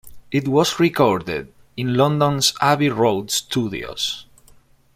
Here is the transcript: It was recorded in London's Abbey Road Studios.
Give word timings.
It 0.31 0.47
was 0.47 0.79
recorded 0.79 1.53
in 1.77 1.93
London's 1.93 2.53
Abbey 2.59 2.89
Road 2.89 3.29
Studios. 3.29 4.25